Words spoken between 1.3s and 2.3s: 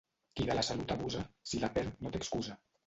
si la perd no té